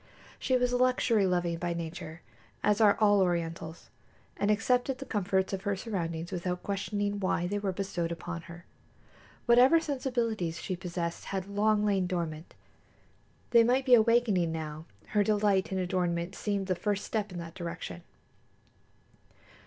[0.39, 2.21] She was luxury loving by nature,
[2.63, 3.91] as are all Orientals,
[4.35, 8.65] and accepted the comforts of her surroundings without questioning why they were bestowed upon her.
[9.45, 12.55] Whatever sensibilities she possessed had long lain dormant.
[13.51, 17.53] They might be awakening now; her delight in adornment seemed the first step in that
[17.53, 18.01] direction.